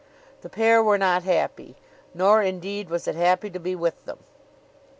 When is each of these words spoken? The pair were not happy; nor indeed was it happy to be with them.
The 0.41 0.49
pair 0.49 0.81
were 0.81 0.97
not 0.97 1.21
happy; 1.25 1.75
nor 2.15 2.41
indeed 2.41 2.89
was 2.89 3.07
it 3.07 3.13
happy 3.13 3.51
to 3.51 3.59
be 3.59 3.75
with 3.75 4.05
them. 4.05 4.17